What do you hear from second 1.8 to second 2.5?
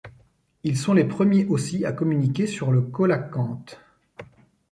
à communiquer